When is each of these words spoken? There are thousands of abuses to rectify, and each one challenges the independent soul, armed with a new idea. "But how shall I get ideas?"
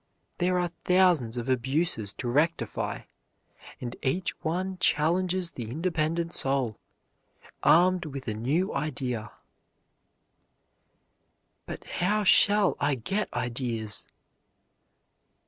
There 0.39 0.57
are 0.57 0.69
thousands 0.83 1.37
of 1.37 1.47
abuses 1.47 2.11
to 2.13 2.27
rectify, 2.27 3.01
and 3.79 3.95
each 4.01 4.31
one 4.43 4.79
challenges 4.79 5.51
the 5.51 5.69
independent 5.69 6.33
soul, 6.33 6.79
armed 7.61 8.07
with 8.07 8.27
a 8.27 8.33
new 8.33 8.73
idea. 8.73 9.31
"But 11.67 11.83
how 11.83 12.23
shall 12.23 12.75
I 12.79 12.95
get 12.95 13.31
ideas?" 13.31 14.07